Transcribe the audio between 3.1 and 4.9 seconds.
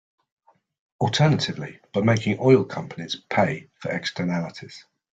pay for externalities.